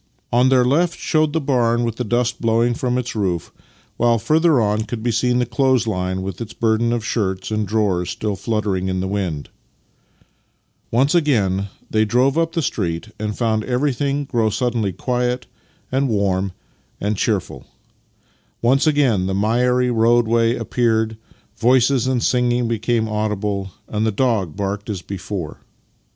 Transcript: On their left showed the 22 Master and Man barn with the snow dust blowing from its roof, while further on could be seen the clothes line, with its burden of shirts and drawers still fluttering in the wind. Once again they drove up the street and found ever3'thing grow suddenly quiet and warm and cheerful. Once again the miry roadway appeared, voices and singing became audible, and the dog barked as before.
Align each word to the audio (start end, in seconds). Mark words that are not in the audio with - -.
On 0.33 0.49
their 0.49 0.65
left 0.65 0.97
showed 0.97 1.31
the 1.31 1.39
22 1.39 1.39
Master 1.39 1.45
and 1.45 1.47
Man 1.47 1.55
barn 1.55 1.83
with 1.85 1.95
the 1.97 2.03
snow 2.05 2.09
dust 2.09 2.41
blowing 2.41 2.73
from 2.73 2.97
its 2.97 3.15
roof, 3.15 3.51
while 3.97 4.17
further 4.17 4.59
on 4.59 4.81
could 4.85 5.03
be 5.03 5.11
seen 5.11 5.37
the 5.37 5.45
clothes 5.45 5.85
line, 5.85 6.23
with 6.23 6.41
its 6.41 6.53
burden 6.53 6.91
of 6.91 7.05
shirts 7.05 7.51
and 7.51 7.67
drawers 7.67 8.09
still 8.09 8.35
fluttering 8.35 8.87
in 8.89 8.99
the 8.99 9.07
wind. 9.07 9.49
Once 10.89 11.13
again 11.13 11.67
they 11.91 12.03
drove 12.03 12.35
up 12.35 12.53
the 12.53 12.63
street 12.63 13.09
and 13.19 13.37
found 13.37 13.61
ever3'thing 13.63 14.27
grow 14.27 14.49
suddenly 14.49 14.91
quiet 14.91 15.45
and 15.91 16.09
warm 16.09 16.53
and 16.99 17.15
cheerful. 17.15 17.67
Once 18.63 18.87
again 18.87 19.27
the 19.27 19.35
miry 19.35 19.91
roadway 19.91 20.55
appeared, 20.55 21.15
voices 21.57 22.07
and 22.07 22.23
singing 22.23 22.67
became 22.67 23.07
audible, 23.07 23.69
and 23.87 24.07
the 24.07 24.11
dog 24.11 24.55
barked 24.55 24.89
as 24.89 25.03
before. 25.03 25.59